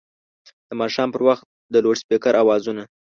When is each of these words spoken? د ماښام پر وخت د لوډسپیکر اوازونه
د 0.67 0.69
ماښام 0.81 1.09
پر 1.13 1.21
وخت 1.27 1.45
د 1.73 1.75
لوډسپیکر 1.85 2.33
اوازونه 2.43 2.83